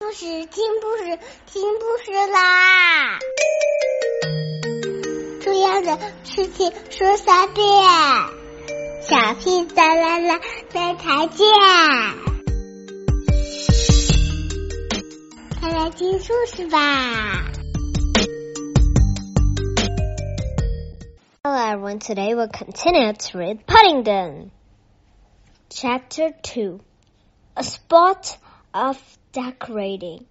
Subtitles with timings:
[0.00, 3.18] 故事，听故事，听故事啦！
[5.42, 7.66] 重要的事情说三遍，
[9.02, 11.48] 小屁哒啦啦，再再见。
[15.60, 17.50] 快来听故事吧
[21.42, 24.52] ！Hello everyone, today we'll continue to read Paddington.
[25.68, 26.78] Chapter 2
[27.56, 28.38] A Spot
[28.72, 28.96] of
[29.38, 30.26] decorating.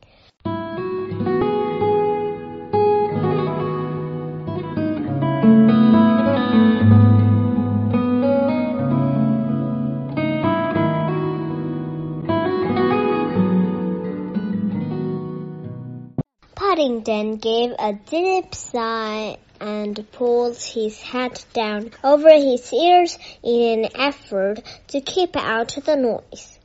[16.54, 23.92] Paddington gave a deep sigh and pulled his hat down over his ears in an
[23.96, 26.57] effort to keep out the noise.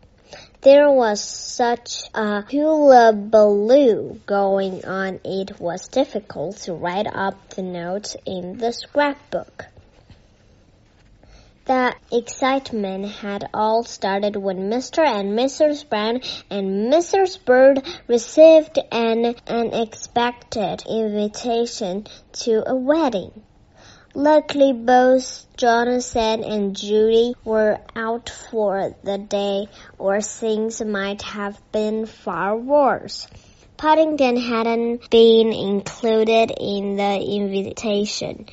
[0.62, 8.14] There was such a hullabaloo going on it was difficult to write up the notes
[8.24, 9.66] in the scrapbook.
[11.64, 15.04] The excitement had all started when Mr.
[15.04, 15.88] and Mrs.
[15.88, 17.44] Brown and Mrs.
[17.44, 22.06] Bird received an unexpected invitation
[22.44, 23.42] to a wedding.
[24.14, 32.04] Luckily, both Jonathan and Judy were out for the day, or things might have been
[32.04, 33.26] far worse.
[33.78, 38.50] Paddington hadn't been included in the invitation,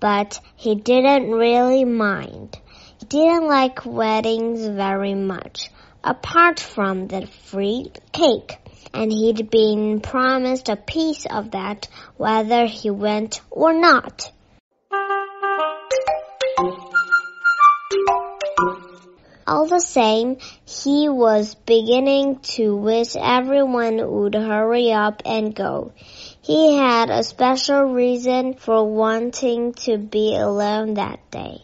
[0.00, 2.58] but he didn't really mind.
[2.98, 5.68] He didn't like weddings very much,
[6.02, 8.56] apart from the free cake,
[8.94, 14.32] and he'd been promised a piece of that whether he went or not.
[19.46, 25.92] All the same, he was beginning to wish everyone would hurry up and go.
[26.40, 31.62] He had a special reason for wanting to be alone that day.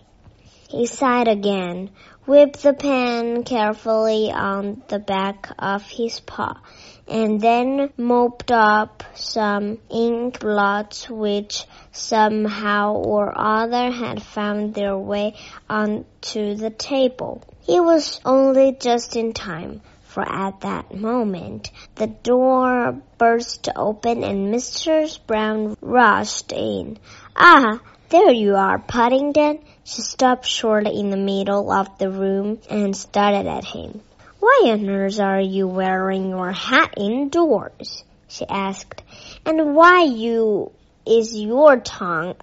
[0.69, 1.91] He sighed again,
[2.29, 6.61] whipped the pen carefully on the back of his paw,
[7.09, 15.35] and then mopped up some ink blots which somehow or other had found their way
[15.71, 17.43] onto the table.
[17.63, 24.53] He was only just in time, for at that moment the door burst open and
[24.55, 25.19] Mrs.
[25.27, 26.99] Brown rushed in.
[27.35, 27.81] Ah,
[28.11, 29.61] there you are, Paddington.
[29.91, 34.03] She stopped short in the middle of the room and stared at him.
[34.39, 38.05] Why on earth are you wearing your hat indoors?
[38.29, 39.03] she asked.
[39.47, 40.73] And why you
[41.07, 42.35] is your tongue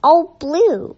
[0.00, 0.96] all blue?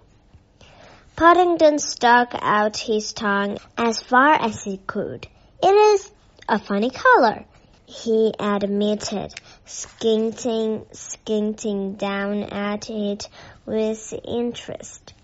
[1.17, 5.27] Paddington stuck out his tongue as far as he could.
[5.63, 6.11] It is
[6.47, 7.47] a funny color,
[7.87, 9.33] he admitted,
[9.65, 13.31] squinting, squinting down at it
[13.65, 15.15] with interest.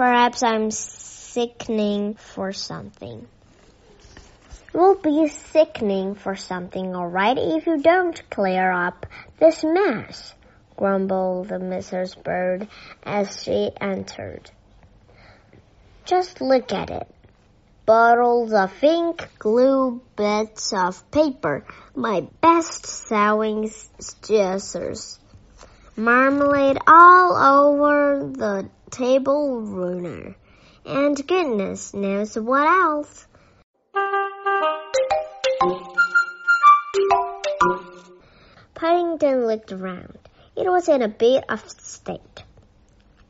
[0.00, 3.28] Perhaps I'm sickening for something.
[4.72, 9.04] You'll be sickening for something, all right, if you don't clear up
[9.38, 10.34] this mess,
[10.74, 12.16] grumbled the Mrs.
[12.24, 12.66] Bird
[13.02, 14.50] as she entered.
[16.06, 17.06] Just look at it.
[17.84, 25.18] Bottles of ink, glue, bits of paper, my best sewing scissors,
[25.94, 30.34] marmalade all over the table runner,
[30.84, 33.26] and goodness knows what else.
[38.74, 40.18] Paddington looked around.
[40.56, 42.44] It was in a bit of state.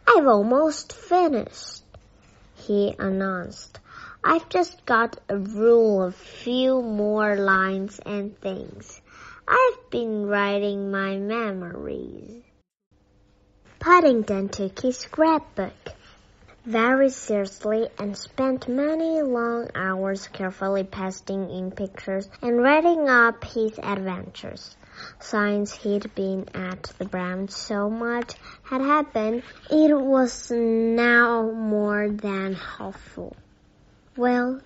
[0.07, 1.83] I've almost finished,
[2.55, 3.79] he announced.
[4.25, 9.01] I've just got a rule of few more lines and things.
[9.47, 12.43] I've been writing my memories.
[13.81, 15.73] Paddington took his scrapbook
[16.67, 23.79] very seriously and spent many long hours carefully pasting in pictures and writing up his
[23.83, 24.77] adventures.
[25.19, 28.35] Since he'd been at the Browns so much
[28.65, 33.35] had happened, it was now more than hopeful.
[34.15, 34.61] Well,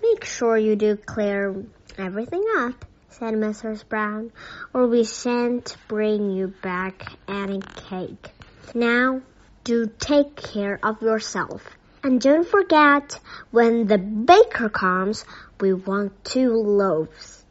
[0.00, 1.56] make sure you do clear
[1.98, 3.88] everything up, said Mrs.
[3.88, 4.30] Brown,
[4.72, 8.30] or we shan't bring you back any cake.
[8.74, 9.22] Now,
[9.64, 11.76] do take care of yourself.
[12.02, 13.20] And don't forget,
[13.50, 15.24] when the baker comes,
[15.60, 17.44] we want two loaves.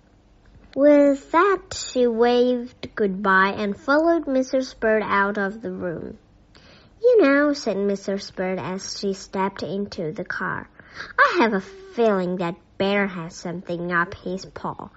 [0.75, 4.79] With that, she waved goodbye and followed Mrs.
[4.79, 6.17] Bird out of the room.
[7.01, 8.35] You know, said Mrs.
[8.35, 10.69] Bird as she stepped into the car,
[11.17, 14.89] I have a feeling that Bear has something up his paw.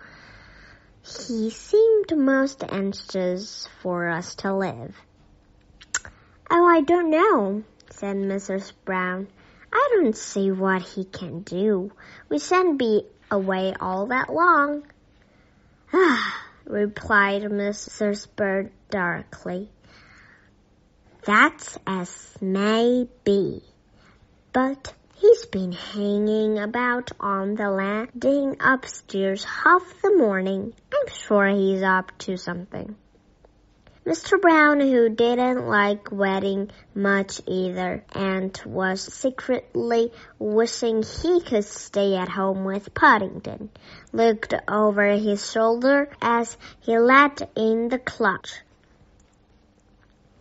[1.02, 4.96] he seemed most anxious for us to live.
[6.54, 8.74] Oh, I don't know, said Mrs.
[8.84, 9.26] Brown.
[9.72, 11.92] I don't see what he can do.
[12.28, 14.86] We shan't be away all that long.
[15.94, 18.26] Ah, replied Mrs.
[18.36, 19.70] Bird darkly.
[21.24, 23.62] That's as may be.
[24.52, 30.74] But he's been hanging about on the landing upstairs half the morning.
[30.92, 32.94] I'm sure he's up to something.
[34.04, 34.40] Mr.
[34.40, 42.28] Brown, who didn't like wedding much either and was secretly wishing he could stay at
[42.28, 43.70] home with Paddington,
[44.12, 48.62] looked over his shoulder as he let in the clutch.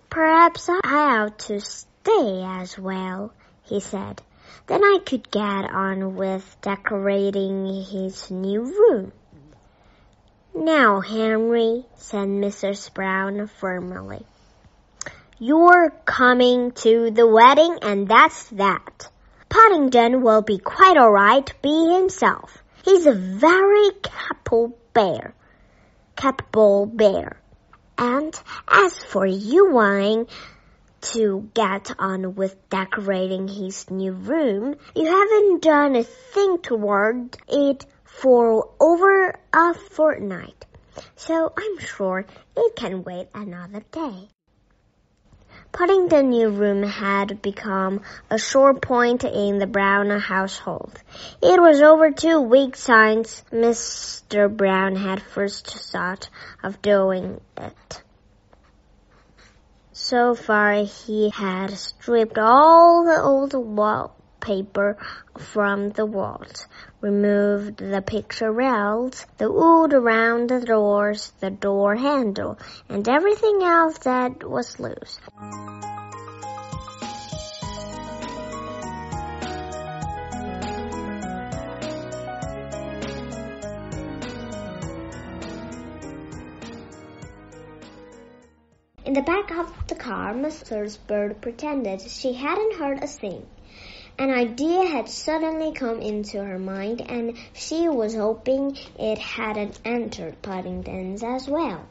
[0.09, 0.79] Perhaps I
[1.19, 3.31] ought to stay as well,
[3.61, 4.23] he said.
[4.65, 9.11] Then I could get on with decorating his new room.
[10.53, 12.93] Now, Henry, said Mrs.
[12.93, 14.25] Brown firmly,
[15.39, 19.09] you're coming to the wedding and that's that.
[19.47, 22.61] Paddington will be quite all right be himself.
[22.83, 25.33] He's a very capable bear.
[26.17, 27.37] Capable bear.
[27.97, 28.37] And
[28.67, 30.27] as for you wanting
[31.13, 37.85] to get on with decorating his new room, you haven't done a thing toward it
[38.11, 40.65] for over a fortnight,
[41.15, 42.25] so I'm sure
[42.55, 44.29] it can wait another day.
[45.71, 50.99] Putting the new room had become a sore point in the Brown household.
[51.41, 54.55] It was over two weeks since Mr.
[54.55, 56.29] Brown had first thought
[56.61, 58.03] of doing it.
[59.93, 63.53] So far he had stripped all the old
[64.41, 64.97] wallpaper
[65.37, 66.67] from the walls,
[66.99, 72.57] removed the picture rails, the wood around the doors, the door handle,
[72.89, 75.19] and everything else that was loose.
[89.03, 90.97] In the back of the car, Mrs.
[91.05, 93.45] Bird pretended she hadn't heard a thing.
[94.21, 100.39] An idea had suddenly come into her mind, and she was hoping it hadn't entered
[100.43, 101.81] Paddington's as well.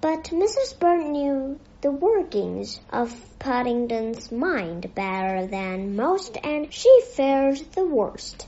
[0.00, 0.78] But Mrs.
[0.78, 8.46] Bird knew the workings of Paddington's mind better than most, and she feared the worst.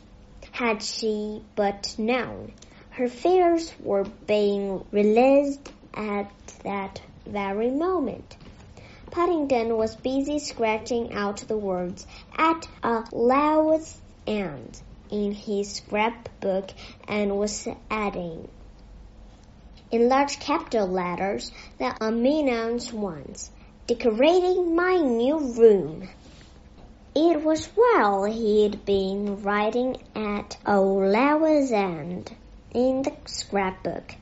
[0.53, 2.55] Had she but known,
[2.89, 6.33] her fears were being realized at
[6.65, 8.39] that very moment.
[9.11, 12.07] Paddington was busy scratching out the words
[12.37, 16.71] at a loose end in his scrapbook
[17.07, 18.49] and was adding
[19.91, 23.51] in large capital letters the unannounced ones,
[23.87, 26.09] decorating my new room.
[27.15, 32.37] It was while he'd been writing at loose end
[32.73, 34.15] in the scrapbook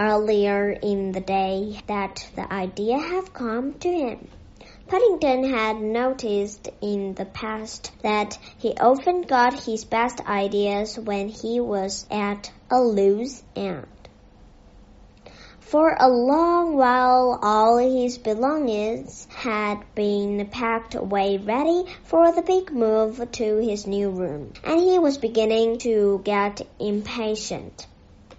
[0.00, 4.28] earlier in the day that the idea had come to him.
[4.88, 11.60] Paddington had noticed in the past that he often got his best ideas when he
[11.60, 13.86] was at a loose end.
[15.60, 22.72] For a long while, all his belongings had been packed away ready for the big
[22.72, 27.86] move to his new room, and he was beginning to get impatient.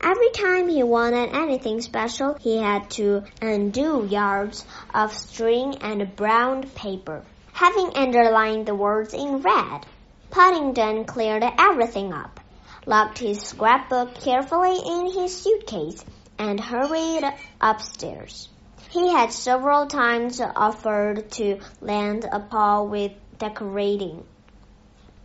[0.01, 6.63] Every time he wanted anything special, he had to undo yards of string and brown
[6.69, 7.23] paper.
[7.51, 9.85] Having underlined the words in red,
[10.31, 12.39] Paddington cleared everything up,
[12.85, 16.05] locked his scrapbook carefully in his suitcase,
[16.37, 17.25] and hurried
[17.59, 18.47] upstairs.
[18.89, 24.23] He had several times offered to lend a paw with decorating,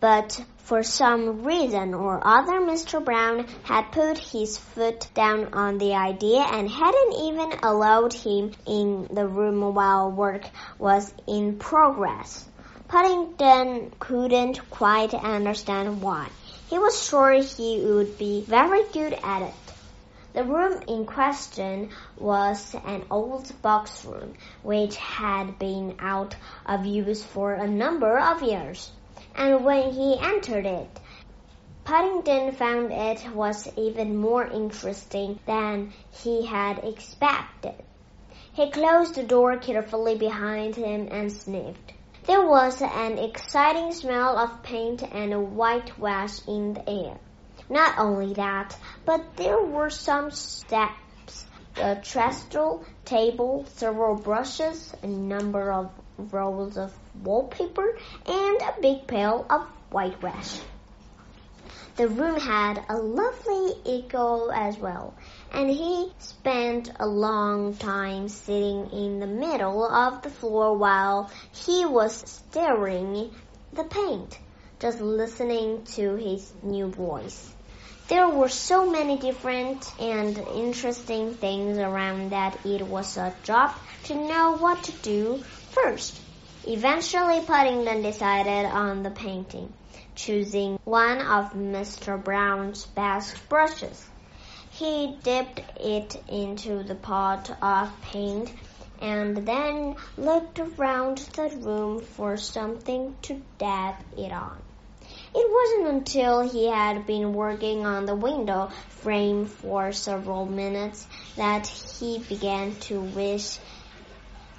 [0.04, 3.02] but for some reason or other, Mr.
[3.02, 9.08] Brown had put his foot down on the idea and hadn't even allowed him in
[9.10, 10.42] the room while work
[10.78, 12.46] was in progress.
[12.86, 16.28] Paddington couldn't quite understand why.
[16.68, 19.54] He was sure he would be very good at it.
[20.34, 27.24] The room in question was an old box room which had been out of use
[27.24, 28.90] for a number of years
[29.34, 31.00] and when he entered it,
[31.84, 37.74] Paddington found it was even more interesting than he had expected.
[38.52, 41.92] He closed the door carefully behind him and sniffed.
[42.26, 47.18] There was an exciting smell of paint and whitewash in the air.
[47.68, 51.44] Not only that, but there were some steps,
[51.76, 55.90] a trestle table, several brushes, a number of
[56.32, 60.60] rolls of wallpaper, and a big pail of white whitewash.
[61.96, 65.14] The room had a lovely echo as well,
[65.52, 71.86] and he spent a long time sitting in the middle of the floor while he
[71.86, 73.30] was staring
[73.72, 74.36] the paint,
[74.80, 77.52] just listening to his new voice.
[78.08, 83.70] There were so many different and interesting things around that it was a job
[84.04, 86.20] to know what to do first.
[86.66, 89.72] Eventually, Paddington decided on the painting
[90.14, 92.22] choosing one of Mr.
[92.22, 94.08] Brown's best brushes.
[94.70, 98.52] He dipped it into the pot of paint
[99.00, 104.56] and then looked around the room for something to dab it on.
[105.34, 111.06] It wasn't until he had been working on the window frame for several minutes
[111.36, 113.58] that he began to wish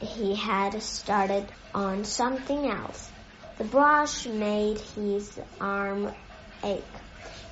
[0.06, 3.12] he had started on something else.
[3.58, 6.14] The brush made his arm
[6.64, 6.84] ache,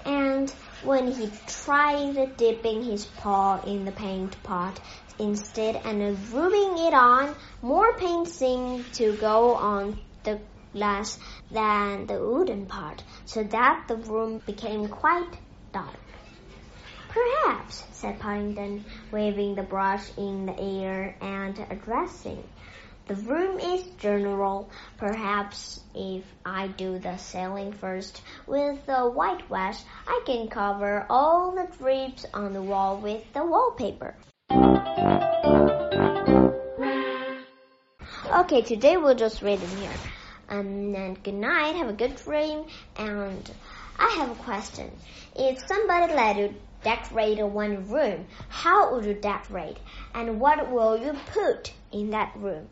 [0.05, 4.79] and when he tried dipping his paw in the paint pot
[5.19, 6.01] instead and
[6.33, 10.39] rubbing it on, more paint seemed to go on the
[10.73, 11.19] glass
[11.51, 15.37] than the wooden part, so that the room became quite
[15.71, 16.12] dark.
[17.13, 22.43] Perhaps, said Paddington, waving the brush in the air and addressing
[23.05, 24.69] the room is general.
[24.97, 29.77] Perhaps if I do the ceiling first with the whitewash,
[30.07, 34.15] I can cover all the drips on the wall with the wallpaper.
[38.39, 39.91] Okay, today we'll just read it here.
[40.47, 42.65] Um, and good night, have a good dream,
[42.95, 43.51] and
[43.99, 44.89] I have a question.
[45.35, 49.77] If somebody let you decorate one room, how would you decorate?
[50.13, 52.69] And what will you put in that room?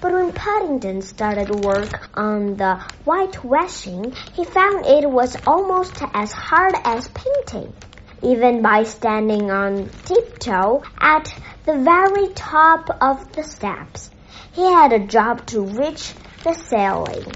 [0.00, 2.74] But when Paddington started work on the
[3.04, 7.72] whitewashing, he found it was almost as hard as painting.
[8.22, 11.34] Even by standing on tiptoe at
[11.66, 14.10] the very top of the steps,
[14.52, 16.14] he had a job to reach
[16.44, 17.32] the ceiling.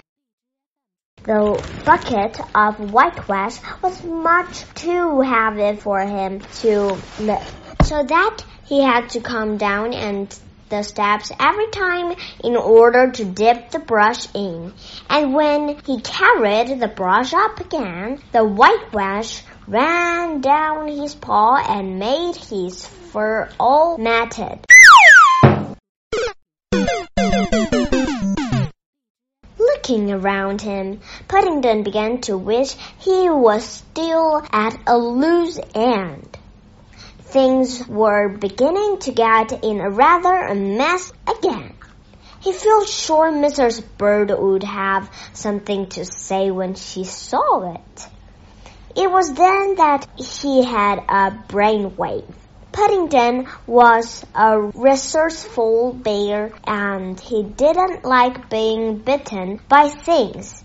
[1.25, 8.81] The bucket of whitewash was much too heavy for him to lift, so that he
[8.81, 10.33] had to come down and
[10.69, 12.15] the steps every time
[12.45, 14.73] in order to dip the brush in.
[15.09, 21.99] And when he carried the brush up again, the whitewash ran down his paw and
[21.99, 24.61] made his fur all matted.
[29.59, 36.37] Looking around him, Paddington began to wish he was still at a loose end.
[37.23, 41.75] Things were beginning to get in a rather a mess again.
[42.41, 43.83] He felt sure Mrs.
[43.99, 48.09] Bird would have something to say when she saw it.
[48.97, 52.33] It was then that he had a brainwave.
[52.73, 60.65] Paddington was a resourceful bear and he didn't like being bitten by things.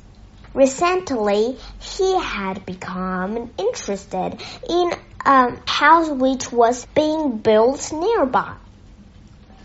[0.53, 4.93] Recently, he had become interested in
[5.25, 8.53] a house which was being built nearby.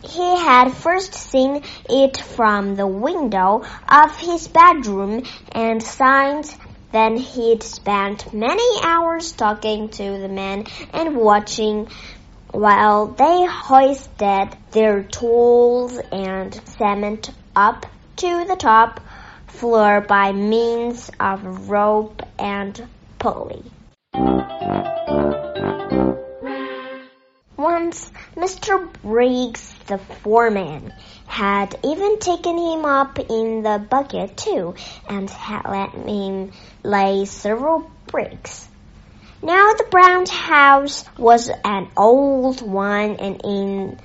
[0.03, 6.57] He had first seen it from the window of his bedroom and since
[6.97, 11.89] then he'd spent many hours talking to the men and watching
[12.53, 17.85] while they hoisted their tools and cement up
[18.17, 19.01] to the top
[19.47, 22.89] floor by means of rope and
[23.19, 23.63] pulley.
[27.57, 28.93] Once Mr.
[29.03, 30.93] Briggs, the foreman,
[31.27, 34.75] had even taken him up in the bucket too,
[35.09, 38.69] and had let him lay several bricks.
[39.43, 43.99] Now the brown house was an old one and in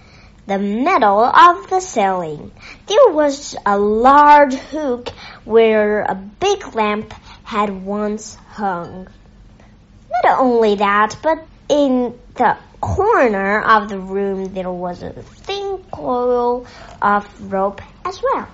[0.48, 2.52] the middle of the ceiling
[2.88, 5.10] there was a large hook
[5.44, 9.08] where a big lamp had once hung.
[10.24, 16.68] Not only that, but in the corner of the room there was a thin coil
[17.02, 18.48] of rope as well.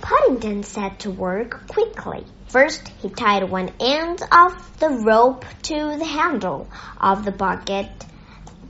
[0.00, 2.24] Paddington set to work quickly.
[2.46, 7.90] First, he tied one end of the rope to the handle of the bucket.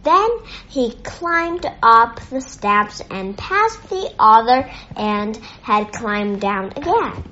[0.02, 0.30] Then
[0.68, 7.23] he climbed up the steps and passed the other end had climbed down again.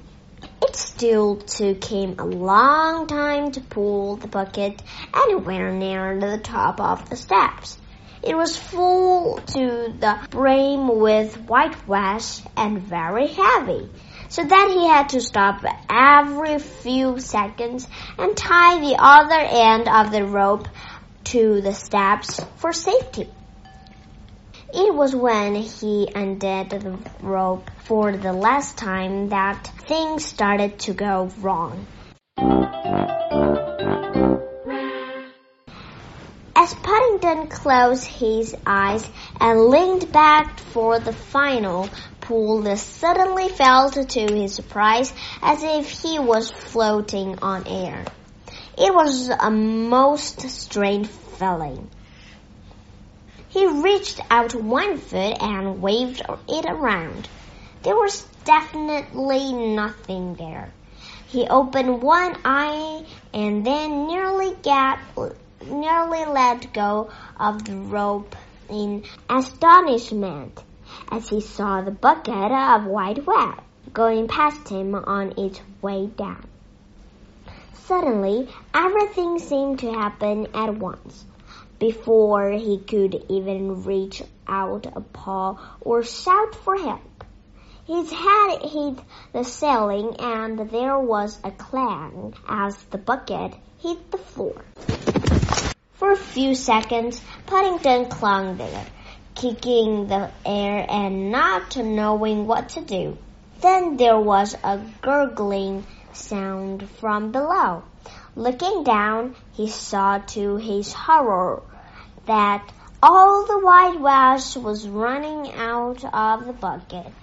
[0.62, 4.82] It still took him a long time to pull the bucket
[5.14, 7.78] anywhere near the top of the steps.
[8.22, 13.88] It was full to the brim with whitewash and very heavy,
[14.28, 17.86] so that he had to stop every few seconds
[18.18, 20.68] and tie the other end of the rope
[21.24, 23.28] to the steps for safety.
[24.78, 30.92] It was when he undid the rope for the last time that things started to
[30.92, 31.86] go wrong.
[36.54, 39.08] As Paddington closed his eyes
[39.40, 41.88] and leaned back for the final
[42.20, 48.04] pull, he suddenly felt to his surprise as if he was floating on air.
[48.76, 51.88] It was a most strange feeling.
[53.56, 57.26] He reached out one foot and waved it around.
[57.84, 60.74] There was definitely nothing there.
[61.26, 64.98] He opened one eye and then nearly got,
[65.66, 67.08] nearly let go
[67.40, 68.36] of the rope
[68.68, 70.62] in astonishment
[71.10, 76.46] as he saw the bucket of white web going past him on its way down.
[77.72, 81.24] Suddenly, everything seemed to happen at once.
[81.78, 87.24] Before he could even reach out a paw or shout for help,
[87.86, 88.98] his head hit
[89.32, 94.64] the ceiling and there was a clang as the bucket hit the floor.
[95.92, 98.86] For a few seconds, Paddington clung there,
[99.34, 103.18] kicking the air and not knowing what to do.
[103.60, 107.82] Then there was a gurgling sound from below.
[108.38, 111.62] Looking down, he saw to his horror
[112.26, 112.70] that
[113.02, 117.14] all the whitewash was running out of the bucket.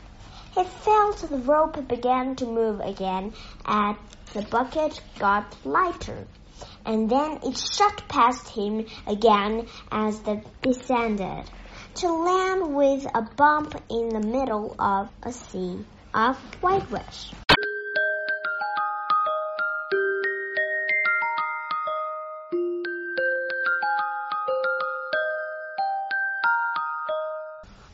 [0.55, 3.31] He felt the rope began to move again
[3.63, 3.95] as
[4.33, 6.25] the bucket got lighter,
[6.83, 11.47] and then it shot past him again as it descended,
[11.93, 17.33] to land with a bump in the middle of a sea of whitewash.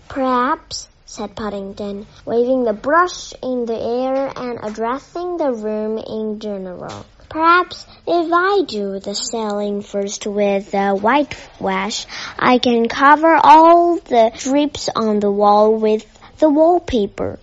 [0.09, 7.05] Perhaps, said Paddington, waving the brush in the air and addressing the room in general.
[7.29, 12.07] Perhaps if I do the sailing first with the whitewash,
[12.39, 16.07] I can cover all the drips on the wall with
[16.39, 17.37] the wallpaper.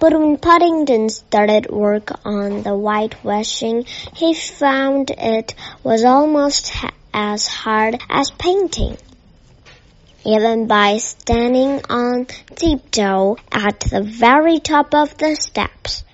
[0.00, 6.74] But when Paddington started work on the whitewashing, he found it was almost
[7.12, 8.96] as hard as painting
[10.26, 16.04] even by standing on tiptoe at the very top of the steps.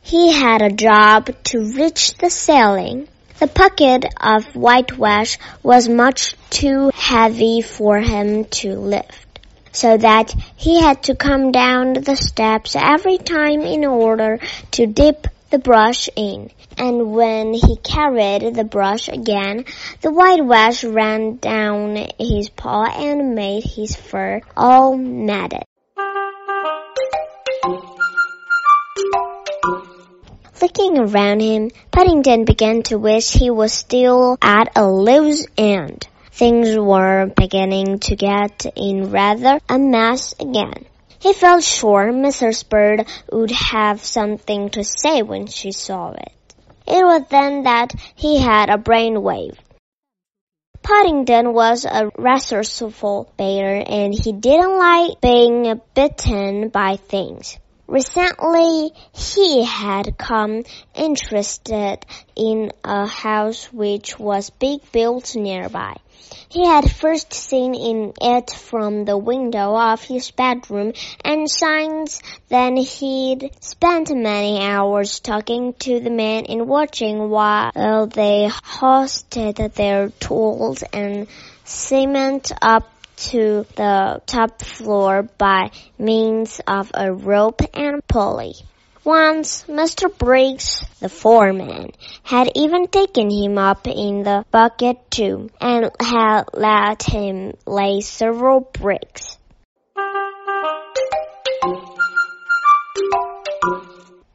[0.00, 3.08] He had a job to reach the ceiling.
[3.40, 9.40] The bucket of whitewash was much too heavy for him to lift,
[9.72, 14.38] so that he had to come down the steps every time in order
[14.70, 19.64] to dip the brush in, and when he carried the brush again,
[20.00, 25.62] the whitewash ran down his paw and made his fur all matted.
[30.60, 36.06] Looking around him, Paddington began to wish he was still at a loose end.
[36.32, 40.84] Things were beginning to get in rather a mess again.
[41.26, 42.68] He felt sure Mrs.
[42.68, 46.54] Bird would have something to say when she saw it.
[46.86, 49.58] It was then that he had a brainwave.
[50.84, 57.58] Paddington was a resourceful bear and he didn't like being bitten by things.
[57.88, 61.98] Recently, he had come interested
[62.34, 65.94] in a house which was being built nearby.
[66.48, 70.94] He had first seen in it from the window of his bedroom,
[71.24, 78.48] and since then he'd spent many hours talking to the men and watching while they
[78.50, 81.28] hoisted their tools and
[81.64, 88.54] cement up to the top floor by means of a rope and pulley.
[89.04, 90.08] Once Mr.
[90.18, 91.92] Briggs, the foreman,
[92.24, 98.60] had even taken him up in the bucket too, and had let him lay several
[98.60, 99.38] bricks.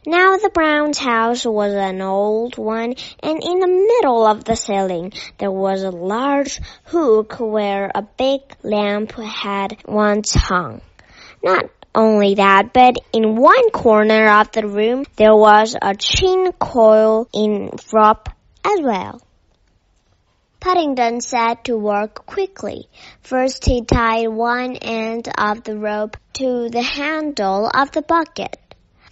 [0.03, 5.13] Now the Brown's house was an old one, and in the middle of the ceiling
[5.37, 10.81] there was a large hook where a big lamp had once hung.
[11.43, 17.27] Not only that, but in one corner of the room there was a chain coil
[17.31, 18.27] in rope
[18.65, 19.21] as well.
[20.59, 22.89] Paddington set to work quickly.
[23.21, 28.57] First he tied one end of the rope to the handle of the bucket.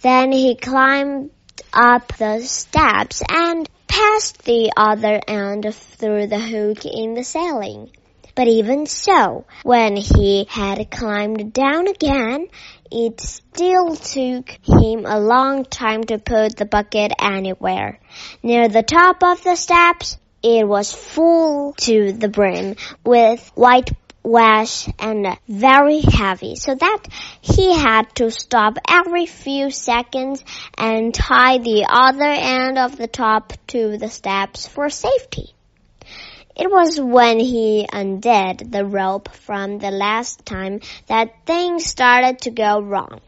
[0.02, 1.30] Then he climbed
[1.74, 7.90] up the steps and passed the other end through the hook in the ceiling.
[8.34, 12.48] But even so, when he had climbed down again,
[12.90, 18.00] it still took him a long time to put the bucket anywhere.
[18.42, 23.90] Near the top of the steps, it was full to the brim with white
[24.22, 27.02] wash and very heavy so that
[27.40, 30.44] he had to stop every few seconds
[30.76, 35.54] and tie the other end of the top to the steps for safety.
[36.56, 42.50] It was when he undid the rope from the last time that things started to
[42.50, 43.20] go wrong.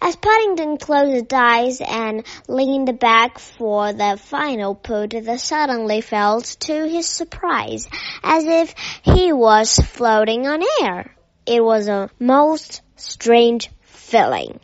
[0.00, 6.44] As Paddington closed his eyes and leaned back for the final put, the suddenly felt,
[6.60, 7.86] to his surprise,
[8.22, 11.14] as if he was floating on air.
[11.46, 14.58] It was a most strange feeling.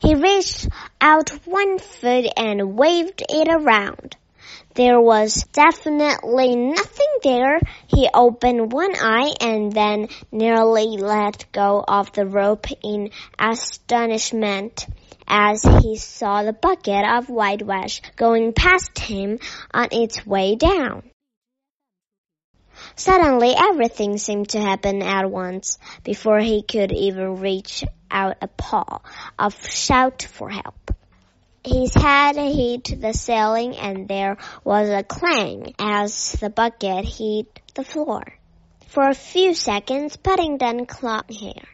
[0.00, 0.68] He reached
[1.00, 4.16] out one foot and waved it around.
[4.76, 7.60] There was definitely nothing there.
[7.86, 14.86] He opened one eye and then nearly let go of the rope in astonishment
[15.26, 19.38] as he saw the bucket of whitewash going past him
[19.72, 21.04] on its way down.
[22.96, 29.00] Suddenly everything seemed to happen at once before he could even reach out a paw
[29.38, 30.85] of shout for help.
[31.66, 37.82] His head hit the ceiling and there was a clang as the bucket hit the
[37.82, 38.22] floor.
[38.86, 41.66] For a few seconds, Paddington clung here,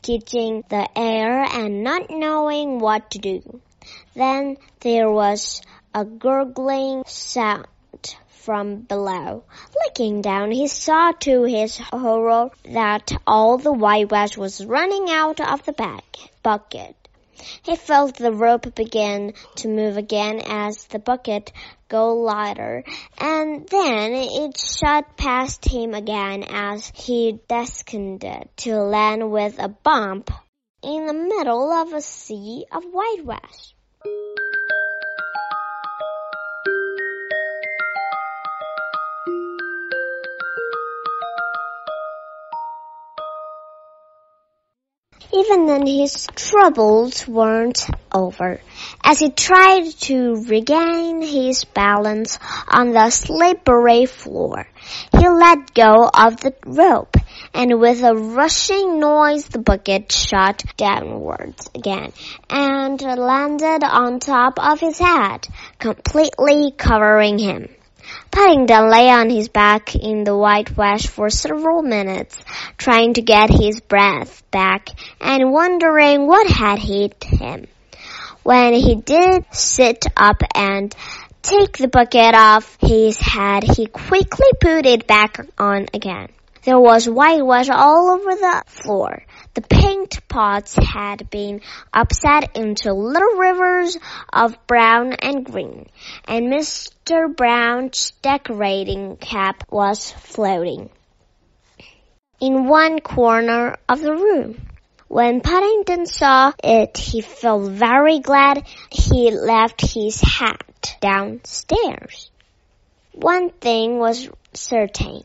[0.00, 3.60] catching the air and not knowing what to do.
[4.14, 5.60] Then there was
[5.92, 7.66] a gurgling sound
[8.28, 9.42] from below.
[9.84, 15.64] Looking down, he saw to his horror that all the whitewash was running out of
[15.64, 16.04] the bag,
[16.44, 17.01] bucket.
[17.62, 21.52] He felt the rope begin to move again as the bucket
[21.88, 22.84] go lighter,
[23.18, 30.30] and then it shot past him again as he descended to land with a bump
[30.82, 33.74] in the middle of a sea of whitewash.
[45.34, 48.60] Even then his troubles weren't over.
[49.02, 54.68] As he tried to regain his balance on the slippery floor,
[55.10, 57.16] he let go of the rope,
[57.54, 62.12] and with a rushing noise the bucket shot downwards again
[62.50, 67.68] and landed on top of his head, completely covering him.
[68.30, 72.42] Paddington lay on his back in the whitewash for several minutes,
[72.76, 74.88] trying to get his breath back
[75.20, 77.66] and wondering what had hit him.
[78.42, 80.94] When he did sit up and
[81.42, 86.28] take the bucket off his head, he quickly put it back on again.
[86.64, 89.24] There was whitewash all over the floor.
[89.54, 91.60] The paint pots had been
[91.92, 93.98] upset into little rivers
[94.32, 95.88] of brown and green,
[96.24, 97.34] and Mr.
[97.34, 100.90] Brown's decorating cap was floating
[102.38, 104.60] in one corner of the room.
[105.08, 112.30] When Paddington saw it, he felt very glad he left his hat downstairs.
[113.12, 115.24] One thing was certain.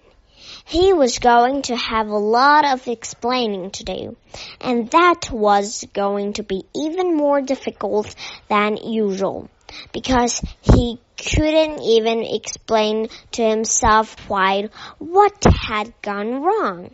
[0.68, 4.18] He was going to have a lot of explaining to do,
[4.60, 8.14] and that was going to be even more difficult
[8.50, 9.50] than usual,
[9.94, 16.92] because he couldn't even explain to himself quite what had gone wrong.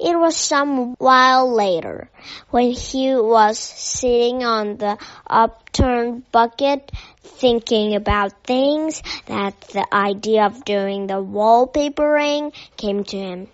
[0.00, 2.10] It was some while later,
[2.50, 6.90] when he was sitting on the upturned bucket,
[7.22, 13.48] thinking about things, that the idea of doing the wallpapering came to him.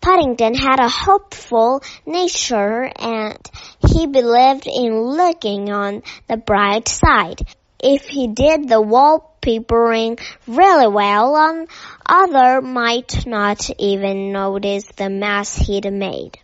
[0.00, 3.38] Paddington had a hopeful nature and
[3.86, 7.40] he believed in looking on the bright side.
[7.80, 9.37] If he did the wallpapering
[10.46, 11.68] really well, and
[12.04, 16.38] other might not even notice the mess he'd made.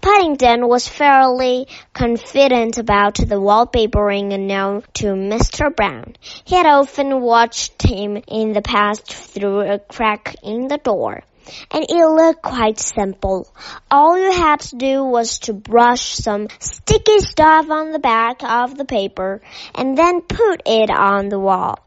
[0.00, 5.74] Paddington was fairly confident about the wallpapering known to Mr.
[5.74, 6.14] Brown.
[6.44, 11.22] He had often watched him in the past through a crack in the door.
[11.70, 13.48] And it looked quite simple.
[13.90, 18.76] All you had to do was to brush some sticky stuff on the back of
[18.76, 19.42] the paper
[19.74, 21.78] and then put it on the wall.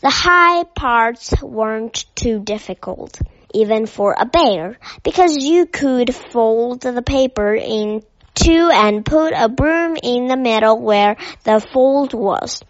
[0.00, 3.20] The high parts weren't too difficult
[3.52, 8.02] even for a bear, because you could fold the paper in
[8.34, 12.62] two and put a broom in the middle where the fold was.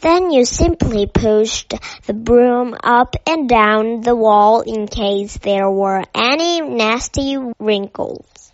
[0.00, 1.74] Then you simply pushed
[2.06, 8.52] the broom up and down the wall in case there were any nasty wrinkles.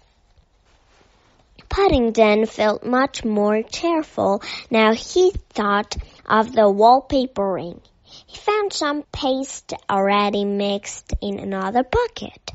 [1.68, 5.96] Paddington felt much more cheerful now he thought
[6.26, 7.80] of the wallpapering.
[8.04, 12.52] He found some paste already mixed in another bucket,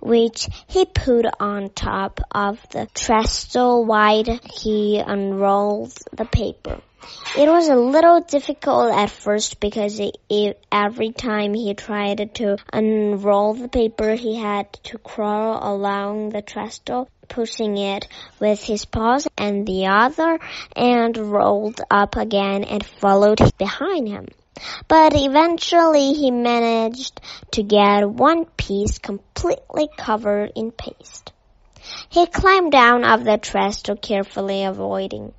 [0.00, 6.80] which he put on top of the trestle while he unrolled the paper.
[7.36, 12.58] It was a little difficult at first because it, it, every time he tried to
[12.72, 18.06] unroll the paper, he had to crawl along the trestle, pushing it
[18.38, 20.38] with his paws and the other,
[20.76, 24.28] and rolled up again and followed behind him.
[24.86, 27.20] But eventually he managed
[27.52, 31.32] to get one piece completely covered in paste.
[32.10, 35.32] He climbed down off the trestle carefully avoiding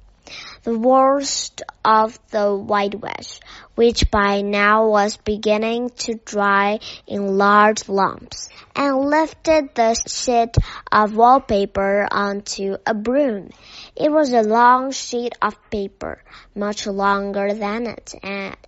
[0.63, 3.39] the worst of the white whitewash,
[3.75, 10.55] which by now was beginning to dry in large lumps, and lifted the sheet
[10.91, 13.49] of wallpaper onto a broom.
[13.95, 16.23] It was a long sheet of paper,
[16.55, 18.13] much longer than it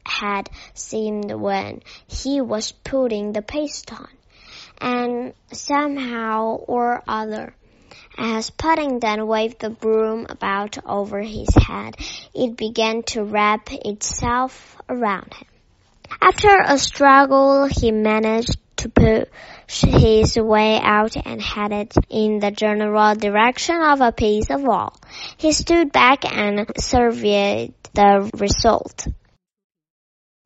[0.05, 4.09] had seemed when he was putting the paste on.
[4.79, 7.55] And somehow or other,
[8.17, 11.95] as Paddington waved the broom about over his head,
[12.33, 15.47] it began to wrap itself around him.
[16.21, 23.15] After a struggle, he managed to push his way out and headed in the general
[23.15, 24.99] direction of a piece of wall.
[25.37, 29.07] He stood back and surveyed the result.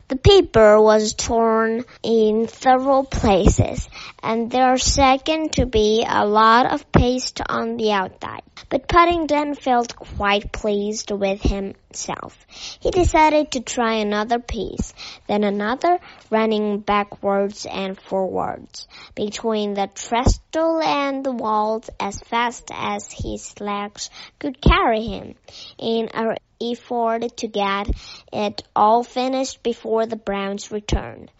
[0.10, 3.88] The paper was torn in several places,
[4.24, 8.42] and there second to be a lot of paste on the outside.
[8.70, 11.42] But Paddington felt quite pleased with
[11.90, 12.46] himself.
[12.80, 14.94] He decided to try another piece,
[15.28, 16.00] then another,
[16.30, 24.10] running backwards and forwards between the trestle and the walls as fast as his legs
[24.38, 25.36] could carry him
[25.78, 27.90] in an effort to get
[28.32, 31.32] it all finished before the Browns returned.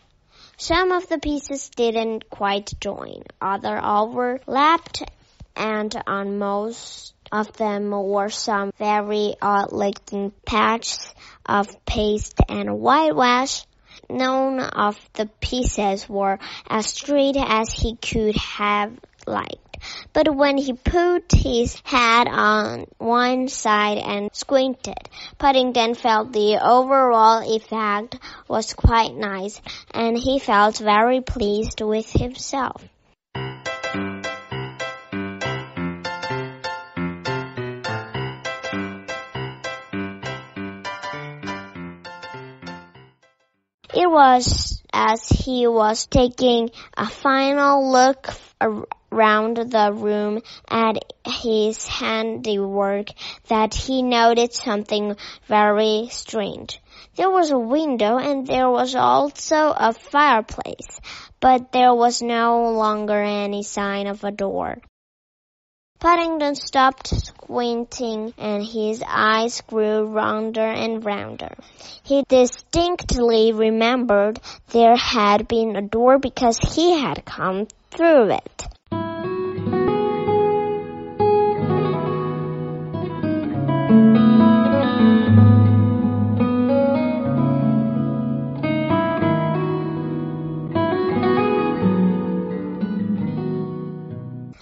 [0.58, 5.04] Some of the pieces didn't quite join, others overlapped,
[5.60, 11.14] and on most of them were some very odd looking patches
[11.46, 13.66] of paste and whitewash.
[14.10, 19.78] None of the pieces were as straight as he could have liked.
[20.14, 27.42] But when he put his head on one side and squinted, Paddington felt the overall
[27.56, 28.18] effect
[28.48, 32.84] was quite nice, and he felt very pleased with himself.
[44.02, 48.30] It was as he was taking a final look
[49.12, 53.10] around the room at his handiwork
[53.50, 56.82] that he noticed something very strange.
[57.18, 61.02] There was a window and there was also a fireplace,
[61.42, 64.78] but there was no longer any sign of a door.
[66.00, 71.54] Paddington stopped squinting and his eyes grew rounder and rounder.
[72.04, 78.79] He distinctly remembered there had been a door because he had come through it.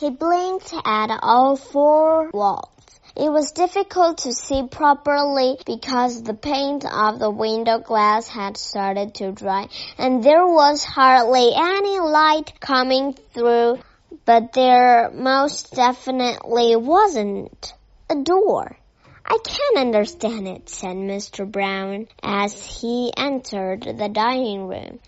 [0.07, 2.69] He blinked at all four walls.
[3.17, 9.15] It was difficult to see properly because the paint of the window glass had started
[9.15, 9.67] to dry
[9.97, 13.79] and there was hardly any light coming through,
[14.23, 17.73] but there most definitely wasn't
[18.09, 18.77] a door.
[19.25, 21.45] I can't understand it, said Mr.
[21.45, 24.99] Brown as he entered the dining room.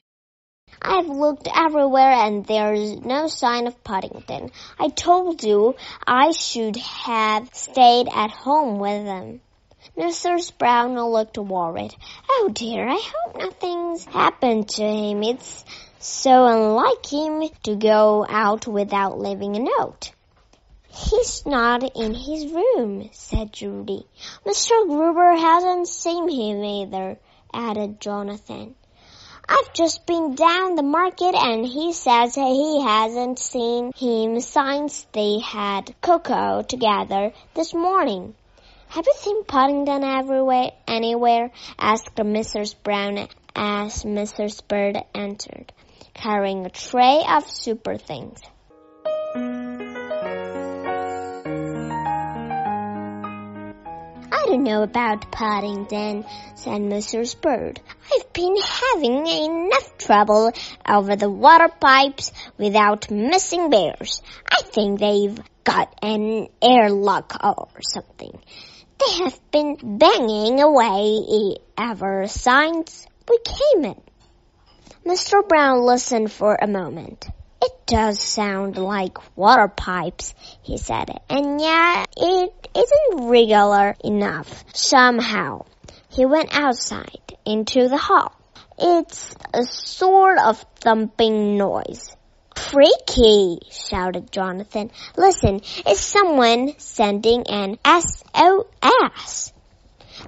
[0.81, 4.51] I've looked everywhere and there's no sign of Paddington.
[4.79, 5.75] I told you
[6.07, 9.41] I should have stayed at home with him.
[9.97, 10.57] Mrs.
[10.57, 11.95] Brown looked worried.
[12.29, 15.23] Oh dear, I hope nothing's happened to him.
[15.23, 15.65] It's
[15.99, 20.11] so unlike him to go out without leaving a note.
[20.87, 24.07] He's not in his room, said Judy.
[24.45, 24.87] Mr.
[24.87, 27.19] Gruber hasn't seen him either,
[27.53, 28.75] added Jonathan.
[29.51, 35.39] I've just been down the market and he says he hasn't seen him since they
[35.39, 38.35] had cocoa together this morning.
[38.89, 41.49] Have you seen Paddington everywhere, anywhere?
[41.79, 42.75] asked Mrs.
[42.83, 44.61] Brown as Mrs.
[44.67, 45.73] Bird entered,
[46.13, 48.39] carrying a tray of super things.
[54.31, 57.39] I don't know about Paddington, said Mrs.
[57.39, 57.79] Bird.
[58.13, 60.51] I've been having enough trouble
[60.87, 64.21] over the water pipes without missing bears.
[64.51, 68.39] I think they've got an airlock or something.
[68.99, 74.01] They have been banging away ever since we came in.
[75.05, 75.47] Mr.
[75.47, 77.29] Brown listened for a moment.
[77.89, 85.65] Does sound like water pipes, he said, and yet it isn't regular enough somehow.
[86.07, 88.39] He went outside into the hall.
[88.77, 92.15] It's a sort of thumping noise.
[92.55, 94.91] Freaky, shouted Jonathan.
[95.17, 99.51] Listen, it's someone sending an SOS?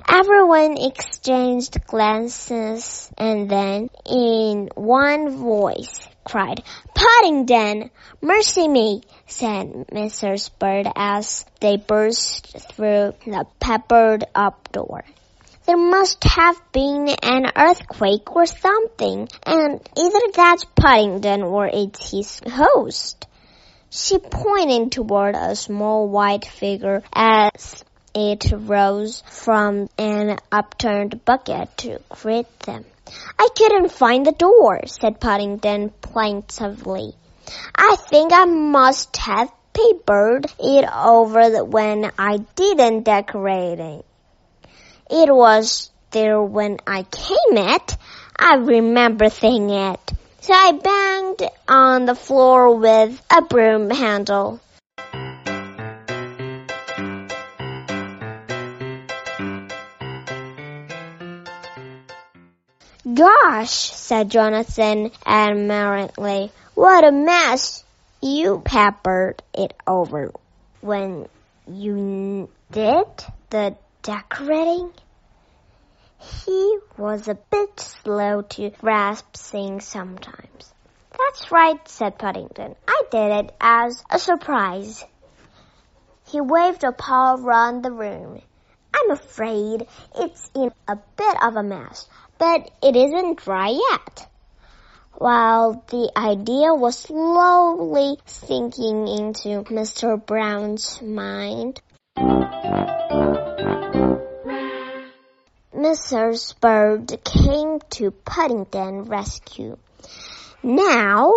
[0.09, 7.89] Everyone exchanged glances and then, in one voice, cried, Paddington!
[8.21, 9.01] Mercy me!
[9.27, 10.49] said Mrs.
[10.59, 15.03] Bird as they burst through the peppered up door.
[15.65, 22.41] There must have been an earthquake or something, and either that's Paddington or it's his
[22.51, 23.27] host.
[23.89, 31.99] She pointed toward a small white figure as it rose from an upturned bucket to
[32.09, 32.85] greet them.
[33.37, 37.13] I couldn't find the door, said Paddington plaintively.
[37.75, 44.05] I think I must have papered it over when I didn't decorate it.
[45.09, 47.97] It was there when I came it.
[48.37, 49.99] I remember seeing it.
[50.41, 54.59] So I banged on the floor with a broom handle.
[63.21, 67.83] Gosh, said Jonathan admiringly, what a mess
[68.19, 70.31] you peppered it over
[70.79, 71.27] when
[71.67, 73.05] you did
[73.51, 74.91] the decorating?
[76.17, 80.73] He was a bit slow to grasp things sometimes.
[81.11, 82.75] That's right, said Paddington.
[82.87, 85.05] I did it as a surprise.
[86.25, 88.41] He waved a paw round the room.
[88.95, 92.09] I'm afraid it's in a bit of a mess,
[92.41, 94.27] but it isn't dry yet.
[95.13, 100.17] While the idea was slowly sinking into Mr.
[100.25, 101.79] Brown's mind,
[105.71, 106.59] Mrs.
[106.59, 109.77] Bird came to Paddington's rescue.
[110.63, 111.35] Now,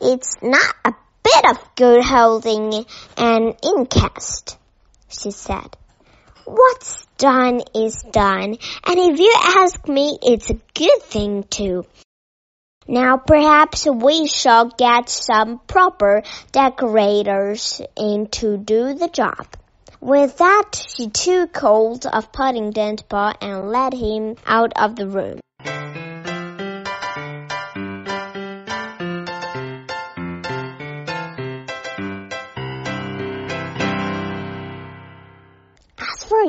[0.00, 2.86] it's not a bit of good holding
[3.18, 4.56] an incast,
[5.08, 5.76] she said.
[6.46, 11.84] What's done is done, and if you ask me, it's a good thing too.
[12.88, 19.46] Now perhaps we shall get some proper decorators in to do the job.
[20.00, 25.40] With that, she took hold of Paddington's paw and led him out of the room.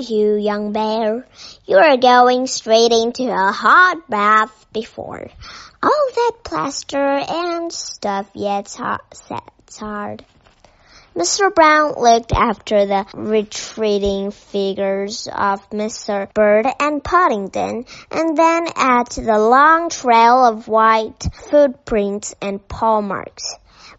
[0.01, 1.25] You, young bear,
[1.65, 5.27] you are going straight into a hot bath before
[5.83, 10.25] all that plaster and stuff gets hard.
[11.15, 11.53] Mr.
[11.53, 16.31] Brown looked after the retreating figures of Mr.
[16.33, 23.55] Bird and Paddington, and then at the long trail of white footprints and paw marks.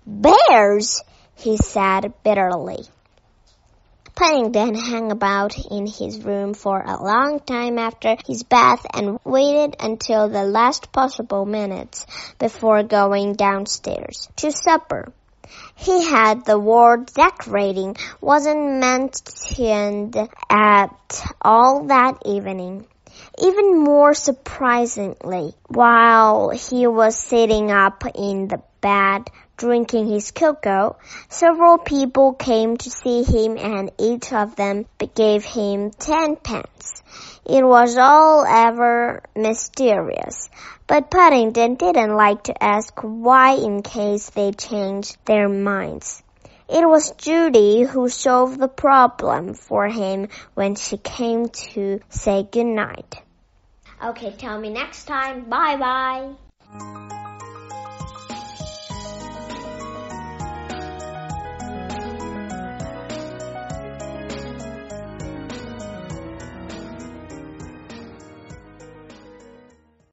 [0.07, 1.03] Bears!
[1.35, 2.85] he said bitterly.
[4.19, 9.77] Paddington hung about in his room for a long time after his bath and waited
[9.79, 12.05] until the last possible minutes
[12.41, 15.13] before going downstairs to supper.
[15.77, 20.17] He had the word decorating wasn't mentioned
[20.51, 22.89] at all that evening.
[23.41, 30.97] Even more surprisingly, while he was sitting up in the bed drinking his cocoa,
[31.29, 37.03] several people came to see him and each of them gave him ten pence.
[37.45, 40.49] It was all ever mysterious,
[40.87, 46.23] but Paddington didn't like to ask why in case they changed their minds.
[46.69, 52.67] It was Judy who solved the problem for him when she came to say good
[52.67, 53.23] night.
[54.05, 55.45] Okay, tell me next time.
[55.49, 57.38] Bye bye.